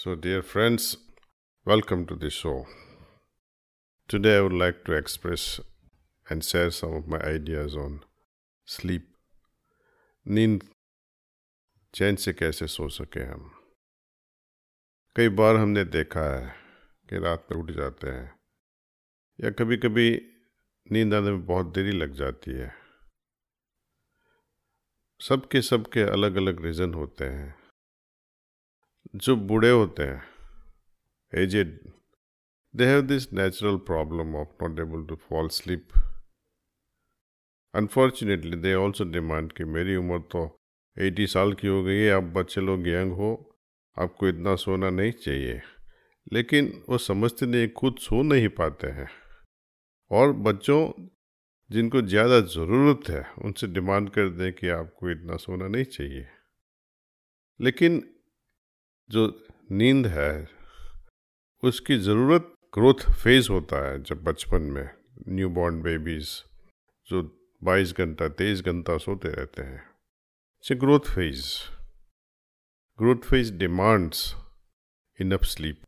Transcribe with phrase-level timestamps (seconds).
[0.00, 0.96] So, dear friends,
[1.66, 2.66] welcome to the show.
[4.08, 5.58] Today, I would like to express
[6.28, 7.96] and share some of my ideas on
[8.68, 9.08] sleep.
[10.26, 10.68] नींद
[11.94, 13.50] चैन से कैसे सो सके हम
[15.16, 16.54] कई बार हमने देखा है
[17.10, 18.32] कि रात में उठ जाते हैं
[19.44, 20.10] या कभी कभी
[20.92, 22.74] नींद आने में बहुत देरी लग जाती है
[25.20, 27.67] सबके सबके अलग अलग रीज़न होते हैं
[29.16, 30.22] जो बूढ़े होते हैं
[31.34, 31.80] aged
[32.76, 35.88] they have this natural problem of not able to fall sleep
[37.74, 40.60] unfortunately they also demand कि मेरी उम्र तो
[40.98, 43.58] 80 साल की हो गई है, आप बच्चे लोग यंग हो,
[43.98, 45.62] आपको इतना सोना नहीं चाहिए।
[46.32, 49.08] लेकिन वो समझते नहीं, खुद सो नहीं पाते हैं।
[50.10, 51.08] और बच्चों,
[51.70, 56.26] जिनको ज़्यादा ज़रूरत है, उनसे डिमांड कर दें कि आपको इतना सोना नहीं चाहिए।
[57.60, 58.17] लेकिन
[59.10, 59.26] जो
[59.72, 60.48] नींद है,
[61.62, 64.88] उसकी ज़रूरत ग्रोथ फ़ेज़ होता है जब बचपन में
[65.28, 66.28] न्यू बॉर्न बेबीज़
[67.08, 67.22] जो
[67.62, 71.46] 22 घंटा, तेईस घंटा सोते रहते हैं। It's growth phase
[72.98, 74.34] growth phase demands
[75.18, 75.82] enough sleep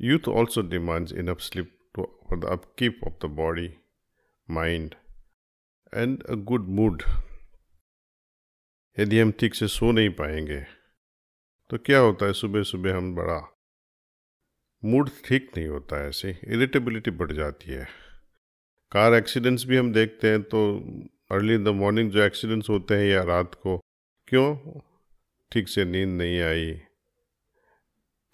[0.00, 3.68] youth also demands enough sleep for the upkeep of the body
[4.48, 4.94] mind
[5.94, 7.02] and a good mood
[8.96, 10.64] यदि हम ठीक से सो नहीं पाएँगे
[11.70, 13.40] तो क्या होता है सुबह सुबह हम बड़ा
[14.82, 17.84] मूड ठीक नहीं होता है ऐसे इरिटेबिलिटी बढ़ जाती है।
[18.92, 20.60] कार एक्सीडेंट्स भी हम देखते हैं तो
[21.30, 23.76] अर्ली इन द मॉर्निंग जो एक्सीडेंट्स होते हैं या रात को,
[24.28, 24.80] क्यों?
[25.52, 26.72] ठीक से नींद नहीं आई।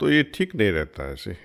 [0.00, 1.36] तो ये ठीक नहीं रहता ऐसे।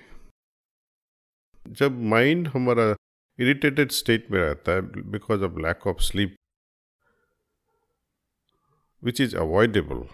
[1.68, 2.94] जब माइंड हमारा
[3.38, 6.36] इरिटेटेड स्टेट में रहता है because of lack of sleep
[9.02, 10.06] which is avoidable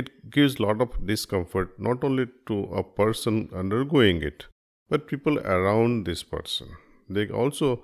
[0.00, 4.46] it gives lot of discomfort not only to a person undergoing it
[4.88, 6.68] but people around this person.
[7.08, 7.82] They also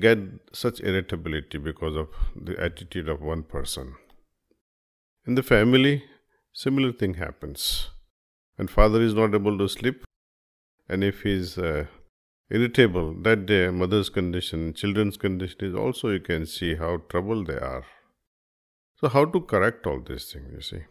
[0.00, 0.18] get
[0.52, 2.08] such irritability because of
[2.48, 3.94] the attitude of one person.
[5.26, 6.04] In the family
[6.52, 7.90] similar thing happens.
[8.58, 10.04] And father is not able to sleep
[10.88, 11.86] and if he is uh,
[12.50, 17.58] irritable that day mother's condition children's condition is also you can see how troubled they
[17.58, 17.84] are.
[19.00, 20.84] So how to correct all these things you see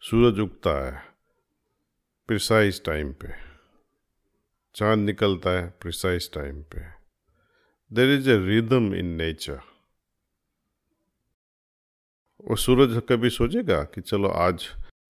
[0.00, 1.04] सूरज उगता है
[2.26, 3.28] precise time पे।
[4.74, 6.80] चाँद निकलता है precise time पे।
[7.92, 9.60] There is a rhythm in nature
[12.44, 14.68] वो सूरज कभी सोचेगा कि चलो आज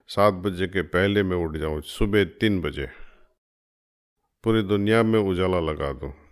[0.09, 2.89] सात बजे के पहले मैं उठ जाऊँ सुबह तीन बजे।
[4.45, 6.30] पूरी दुनिया में उजाला लगा दूँ।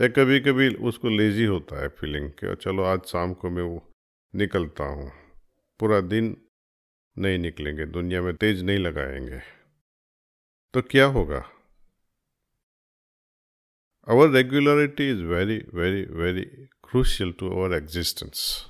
[0.00, 3.92] या कभी कभी उसको लेजी होता है फीलिंग कि चलो, आज शाम को मैं वो
[4.34, 5.12] निकलता हूँ।
[5.80, 6.42] पूरा दिन
[7.18, 9.40] नहीं निकलेंगे, दुनिया में तेज नहीं लगाएँगे।
[10.74, 11.50] तो क्या होगा?
[14.08, 18.66] Our regularity is very very very crucial to our existence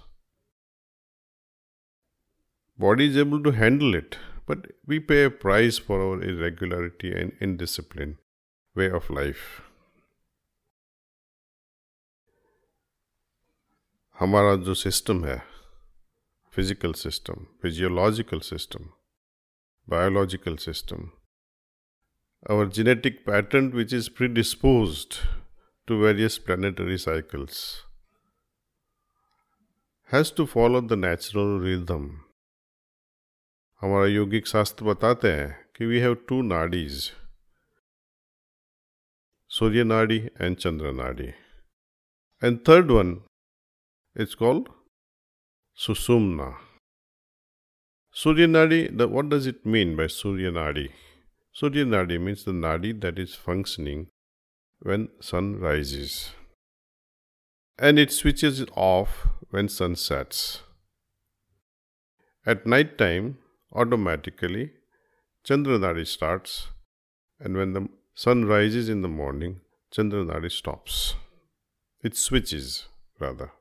[2.83, 4.15] is able to handle it,
[4.51, 4.59] but
[4.91, 8.15] we pay a price for our irregularity and indisciplined
[8.79, 9.69] way of life.
[14.20, 15.36] हमारा जो सिस्टम है
[16.53, 18.88] physical system physiological system
[19.88, 21.08] biological system
[22.50, 25.06] और genetic pattern which is predispose
[25.88, 27.62] to various planetary cycles
[30.10, 32.06] has to follow the natural rhythm
[33.82, 37.10] हमारा यौगिक शास्त्र बताते हैं कि वी हैव टू नाडीज
[39.50, 41.32] सूर्य नाड़ी एंड चंद्र नाड़ी.
[42.42, 43.20] And third one
[44.15, 44.69] It's called
[45.78, 46.56] Susumna.
[48.12, 50.91] Suryanadi, the, what does it mean by Suryanadi?
[51.56, 54.09] Suryanadi means the nadi that is functioning
[54.81, 56.31] when sun rises.
[57.78, 60.62] And it switches off when sun sets.
[62.44, 63.38] At night time,
[63.73, 64.73] automatically,
[65.46, 66.69] Chandranadi starts,
[67.38, 69.61] and when the sun rises in the morning,
[69.94, 71.14] Chandranadi stops.
[72.02, 72.88] It switches,
[73.20, 73.52] rather.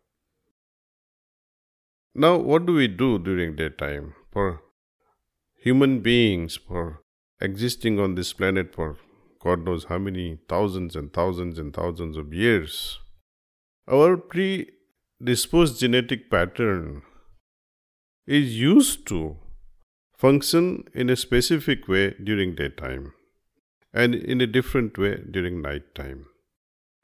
[2.15, 4.61] Now, what do we do during daytime for
[5.55, 7.01] human beings, for
[7.39, 8.97] existing on this planet for
[9.41, 12.99] God knows how many thousands and thousands and thousands of years?
[13.87, 17.03] Our predisposed genetic pattern
[18.27, 19.37] is used to
[20.15, 23.13] function in a specific way during daytime
[23.93, 26.25] and in a different way during nighttime.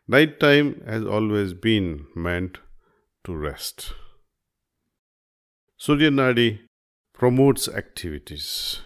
[0.08, 2.60] Nighttime has always been meant
[3.24, 3.94] to rest.
[5.78, 6.60] Surya Nadi
[7.14, 8.80] promotes activities.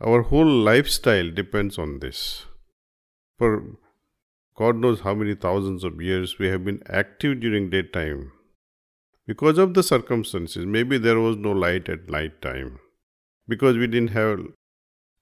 [0.00, 2.46] Our whole lifestyle depends on this.
[3.36, 3.64] For
[4.54, 8.30] God knows how many thousands of years we have been active during daytime.
[9.26, 12.78] Because of the circumstances, maybe there was no light at night time.
[13.48, 14.38] Because we didn't have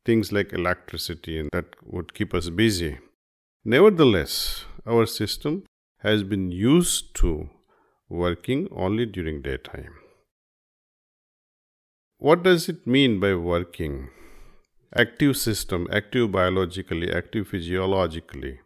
[0.05, 2.99] things like electricity and that would keep us busy.
[3.65, 5.65] Nevertheless, our system
[6.01, 7.49] has been used to
[8.11, 10.00] working only during daytime.
[12.21, 14.11] What does it mean by working?
[14.95, 18.61] Active system, active biologically, active physiologically.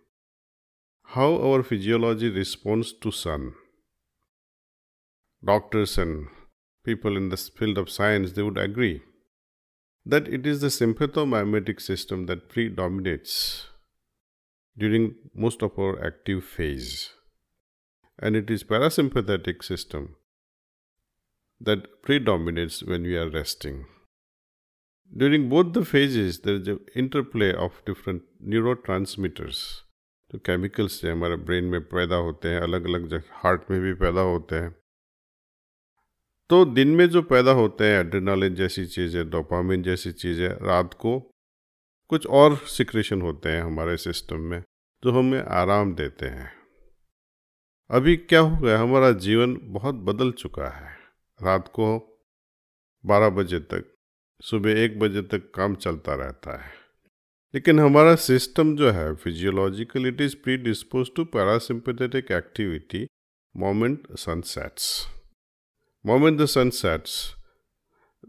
[1.04, 3.52] How our physiology responds to sun.
[5.44, 6.26] Doctors and
[6.84, 9.02] people in the field of science they would agree
[10.04, 13.68] that it is the sympathomimetic system that predominates
[14.76, 17.10] during most of our active phase
[18.18, 20.16] and it is parasympathetic system
[21.66, 23.84] that predominates when we are resting.
[25.12, 29.56] During both the phases, there is an interplay of different neurotransmitters.
[30.30, 33.94] तो chemicals से हमारे brain में पैदा होते हैं अलग अलग जगह हार्ट में भी
[33.94, 34.76] पैदा होते हैं।
[36.50, 41.30] तो दिन में जो पैदा होते हैं एड्रेनालिन जैसी चीज़ें डोपामिन जैसी चीज़ें, रात को
[42.08, 44.60] कुछ और सिक्रेशन होते हैं हमारे सिस्टम में,
[45.04, 46.52] जो हमें आराम देते हैं।
[47.90, 48.56] अभी क्या हो?
[48.56, 51.03] गया हमारा जीवन बहुत बदल चुका है।
[51.42, 51.86] रात को
[53.06, 53.94] 12 बजे तक,
[54.40, 56.72] सुबह एक बजे तक काम चलता रहता है।
[57.54, 63.06] लेकिन हमारा सिस्टम जो है physiological it is predispose to parasympathetic activity
[63.56, 65.06] moment sunsets
[66.06, 67.34] moment the sunsets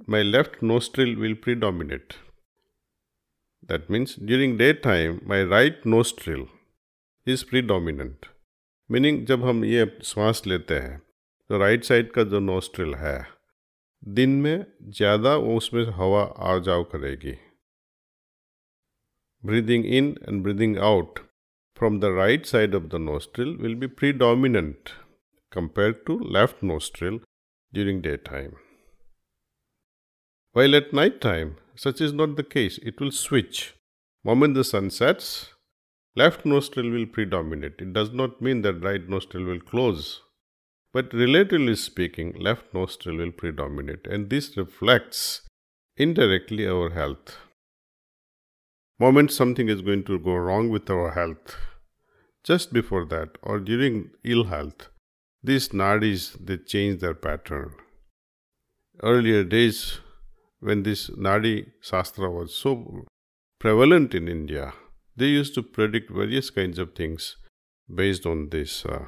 [0.09, 2.13] my left nostril will predominate
[3.63, 6.45] that means during day time my right nostril
[7.27, 8.25] is predominant
[8.91, 11.04] meaning जब हम ये श्वास लेते हैं
[11.49, 13.27] राइट साइड का जो नोस्ट्रिल है,
[14.03, 17.33] दिन में ज़्यादा उसमें हवा आ जाओ करेगी।
[19.43, 21.19] Breathing in and breathing out
[21.77, 24.89] from the right side of the nostril will be predominant
[25.51, 27.19] compare to left nostril
[27.73, 28.51] during day time
[30.55, 33.63] well at night time such is not the case it will switch
[34.25, 35.33] moment the sunsets
[36.17, 37.05] left nostril will
[37.37, 40.05] predominate it does not mean that right nostril will close
[40.95, 45.41] But relatively speaking, left nostril will predominate, and this reflects
[45.97, 47.35] indirectly our health.
[48.97, 51.57] Moment something is going to go wrong with our health,
[52.45, 54.87] just before that or during ill health,
[55.43, 57.75] these nadis they change their pattern.
[59.03, 59.99] Earlier days,
[60.61, 63.03] when this nadi shastra was so
[63.59, 64.73] prevalent in India,
[65.17, 67.35] they used to predict various kinds of things
[67.93, 69.03] based on this uh,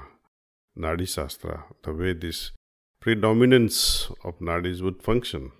[0.78, 2.52] nadi shastra, the way this
[3.00, 5.52] predominance of nadis would function.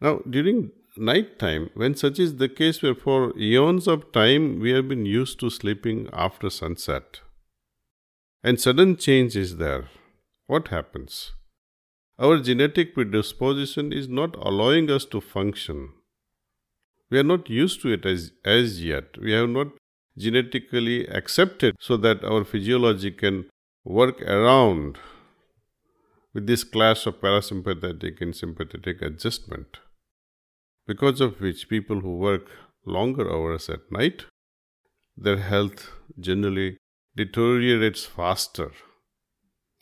[0.00, 4.70] Now, during night time, when such is the case, where for eons of time we
[4.70, 7.20] have been used to sleeping after sunset,
[8.42, 9.88] and sudden change is there,
[10.46, 11.32] what happens?
[12.18, 15.90] Our genetic predisposition is not allowing us to function.
[17.10, 19.16] We are not used to it as, as yet.
[19.20, 19.68] We have not
[20.18, 23.46] genetically accepted so that our physiology can
[23.84, 24.98] work around
[26.34, 29.78] with this clash of parasympathetic and sympathetic adjustment,
[30.86, 32.50] because of which people who work
[32.86, 34.26] longer hours at night,
[35.16, 36.76] their health generally
[37.16, 38.70] deteriorates faster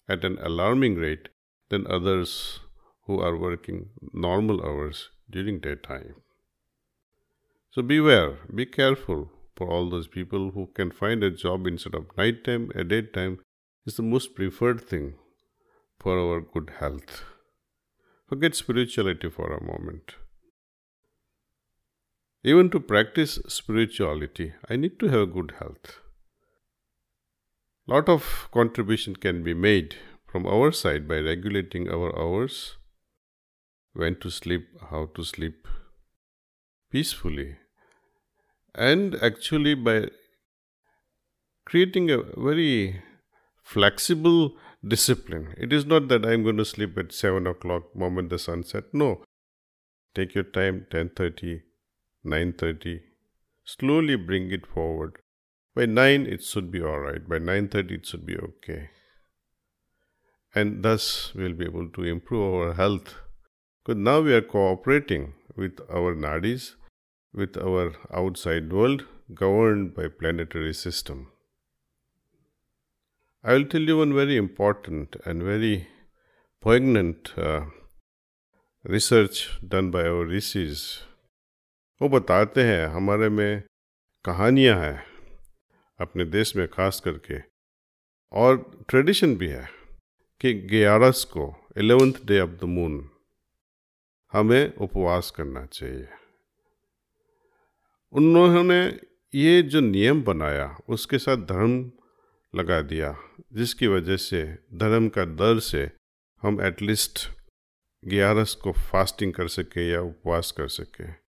[0.08, 1.28] at an alarming rate
[1.68, 2.60] than others
[3.06, 6.14] who are working normal hours during daytime.
[7.70, 12.06] So beware, be careful for all those people who can find a job instead of
[12.16, 13.40] nighttime, a daytime
[13.88, 15.06] is the most preferred thing
[15.98, 17.22] for our good health.
[18.32, 20.16] Forget spirituality for a moment.
[22.44, 25.98] Even to practice spirituality, I need to have good health
[27.88, 29.96] lot of contribution can be made
[30.30, 32.76] from our side by regulating our hours,
[33.94, 35.66] when to sleep, how to sleep
[36.90, 37.56] peacefully,
[38.74, 40.08] and actually by
[41.64, 43.02] creating a very
[43.74, 44.56] flexible
[44.86, 45.54] discipline.
[45.56, 48.92] It is not that I'm going to sleep at 7 o'clock moment the sun set.
[48.92, 49.22] No.
[50.14, 51.60] Take your time, 10.30,
[52.24, 53.00] 9.30.
[53.64, 55.18] Slowly bring it forward
[55.78, 58.78] by 9 it should be all right by 9.30 it should be okay
[60.52, 61.04] and thus
[61.36, 63.14] we'll be able to improve our health
[63.84, 65.26] because now we are cooperating
[65.62, 66.64] with our nadis
[67.42, 67.84] with our
[68.22, 69.04] outside world
[69.42, 71.20] governed by planetary system
[73.48, 75.88] I will tell you one very important and very
[76.60, 77.62] poignant uh,
[78.84, 80.82] research done by our rishis.
[82.02, 83.62] वो बताते हैं हमारे में
[84.24, 85.02] कहानियाँ हैं
[86.00, 87.40] अपने देश में खास करके
[88.32, 89.68] और ट्रेडिशन भी है
[90.40, 93.10] कि ग्यारस को eleventh day of the moon
[94.32, 96.08] हमें उपवास करना चाहिए
[98.12, 98.82] उन्होंने
[99.34, 101.90] ये जो नियम बनाया उसके साथ धर्म
[102.54, 103.18] लगा दिया,
[103.52, 105.90] जिसकी वजह से, धर्म का दर से,
[106.42, 107.28] हम एटलीस्ट
[108.04, 111.28] ग्यारस को फास्टिंग कर सके या उपवास कर सके।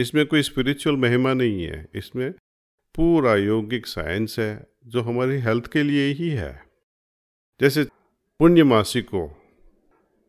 [0.00, 2.32] इसमें कोई स्पिरिचुअल महिमा नहीं है। इसमें
[2.94, 6.64] पूरा यौगिक साइंस है, जो हमारी हेल्थ के लिए ही है।
[7.60, 7.84] जैसे
[8.38, 9.38] पुण्यमासी को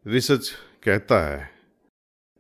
[0.08, 0.54] रिसर्च
[0.84, 1.50] कहता है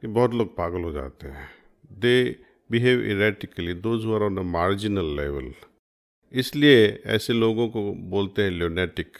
[0.01, 1.49] कि बहुत लोग पागल हो जाते हैं।
[1.91, 2.39] They
[2.71, 5.53] behave erratically those are on a marginal level
[6.32, 6.86] इसलिए
[7.16, 9.18] ऐसे लोगों को बोलते हैं lunatic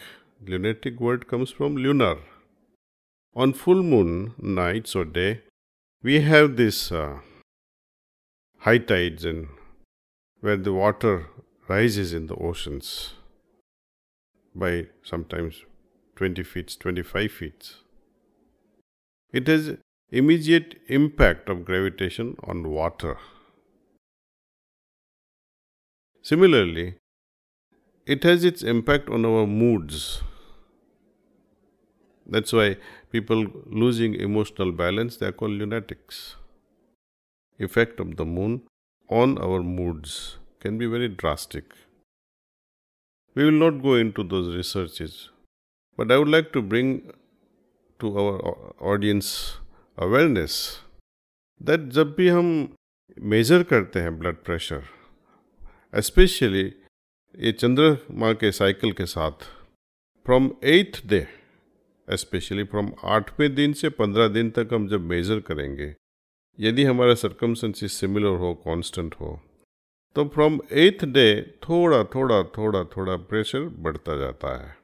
[0.49, 2.23] lunatic word comes from lunar
[3.37, 4.11] on full moon
[4.61, 5.31] nights और the
[6.05, 6.87] we have this
[8.63, 9.49] high tides and
[10.43, 11.27] where the water
[11.69, 13.15] rises in the oceans
[14.55, 15.63] by sometimes
[16.17, 17.75] 20 feet, 25 feet.
[19.35, 19.77] It has
[20.13, 23.17] immediate impact of gravitation on water.
[26.23, 26.97] Similarly,
[28.07, 30.23] it has its impact on our moods.
[32.27, 32.77] That's why
[33.11, 36.37] people losing emotional balance, they are called lunatics
[37.59, 38.63] effect of the moon
[39.09, 41.65] on our moods can be very drastic.
[43.35, 45.31] We will not go into those researches,
[45.97, 47.13] but I would like to bring
[48.01, 48.37] to our
[48.81, 49.59] audience
[49.97, 50.81] awareness
[51.61, 52.51] that जब भी हम
[53.33, 54.83] major करते हैं blood pressure
[55.99, 56.65] especially
[57.36, 59.44] ये चंद्रमा के cycle के साथ।
[60.26, 61.18] From eighth day
[62.08, 65.88] especially from आठवें दिन से पंद्रह दिन तक हम जब मेजर करेंगे,
[66.60, 69.40] यदि हमारा सरकमसेंसिस सिमिलर हो कांस्टेंट हो
[70.16, 71.26] तो फ्रॉम एथ डे
[71.64, 74.76] थोड़ा थोड़ा थोड़ा थोड़ा प्रेशर बढ़ता जाता है।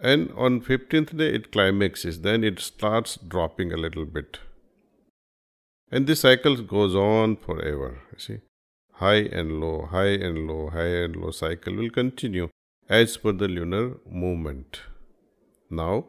[0.00, 4.36] And on fifteenth day it climax is then it starts dropping a little bit
[5.92, 7.36] and this cycle goes on
[7.68, 8.38] forever see
[9.00, 12.48] high and low, high and low, high and low cycle will continue
[12.88, 14.80] as per the lunar movement.
[15.70, 16.06] Now,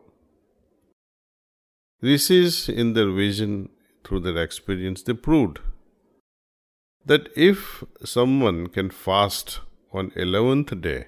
[2.03, 3.69] this is in their vision
[4.03, 5.59] through their experience, they proved
[7.05, 9.59] that if someone can fast
[9.93, 10.99] on 11th day,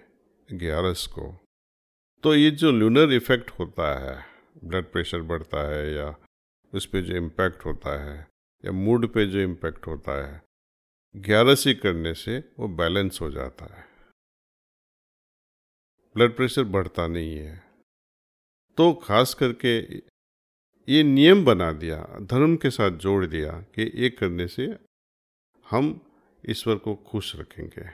[0.53, 1.23] ग्यारस को
[2.23, 4.15] तो ये जो lunar effect होता है
[4.63, 6.13] blood pressure बढ़ता है या
[6.73, 8.17] उस पर जो इम्पैक्ट होता है
[8.65, 10.41] या मूड पे जो इम्पैक्ट होता है
[11.15, 13.85] ग्यारसी करने से वो बैलेंस हो जाता है।
[16.15, 17.55] ब्लड प्रेशर बढ़ता नहीं है।
[18.77, 19.77] तो खास करके
[20.87, 24.65] ये नियम बना दिया, धर्म के साथ जोड़ दिया कि ये करने से
[25.65, 25.99] हम
[26.43, 27.89] ईश्वर को खुश रखेंगे।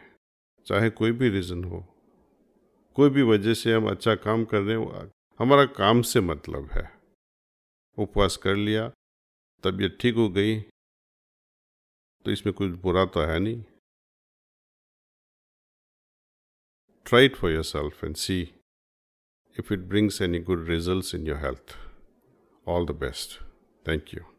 [0.68, 1.86] चाहे कोई भी रीज़न हो,
[2.96, 5.10] कोई भी वजह से हम अच्छा काम कर रहे हो
[5.40, 6.90] हमारा काम से मतलब है।
[7.98, 8.92] उपवास कर लिया,
[9.64, 10.60] तबीयत ठीक हो गई
[12.26, 13.64] तो इसमें कुछ बुरा तो है नहीं।
[17.06, 18.42] Try it for yourself and see
[19.60, 21.78] if it brings any good result in your health
[22.68, 23.42] all the best
[23.88, 24.39] thank you.